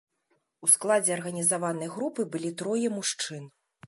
[0.67, 3.45] У складзе арганізаванай групы былі трое мужчын.